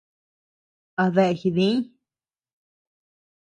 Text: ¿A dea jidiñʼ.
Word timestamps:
¿A 1.03 1.05
dea 1.15 1.37
jidiñʼ. 1.39 1.85